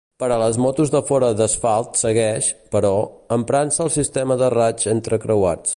Per 0.21 0.27
a 0.35 0.37
les 0.43 0.55
motos 0.63 0.91
de 0.95 1.01
fora 1.09 1.27
d'asfalt 1.41 1.99
segueix, 2.01 2.49
però, 2.77 2.93
emprant-se 3.39 3.83
el 3.87 3.95
sistema 3.99 4.41
de 4.43 4.53
raigs 4.59 4.93
entrecreuats. 4.99 5.69